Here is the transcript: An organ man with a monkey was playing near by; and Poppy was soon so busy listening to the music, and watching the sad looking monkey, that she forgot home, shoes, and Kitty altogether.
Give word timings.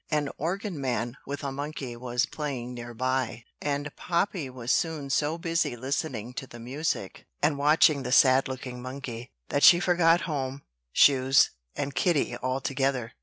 An 0.09 0.29
organ 0.39 0.81
man 0.81 1.15
with 1.27 1.43
a 1.43 1.51
monkey 1.51 1.95
was 1.95 2.25
playing 2.25 2.73
near 2.73 2.95
by; 2.95 3.43
and 3.61 3.95
Poppy 3.95 4.49
was 4.49 4.71
soon 4.71 5.11
so 5.11 5.37
busy 5.37 5.75
listening 5.75 6.33
to 6.33 6.47
the 6.47 6.59
music, 6.59 7.27
and 7.43 7.55
watching 7.55 8.01
the 8.01 8.11
sad 8.11 8.47
looking 8.47 8.81
monkey, 8.81 9.29
that 9.49 9.61
she 9.61 9.79
forgot 9.79 10.21
home, 10.21 10.63
shoes, 10.91 11.51
and 11.75 11.93
Kitty 11.93 12.35
altogether. 12.35 13.13